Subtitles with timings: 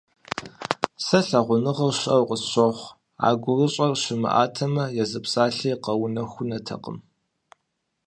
[1.05, 2.95] Сэ лъагъуныгъэр щыӀэу къысщохъу,
[3.27, 6.97] а гурыщӀэр щымыӀатэмэ, езы псалъэри къэунэхунтэкъым.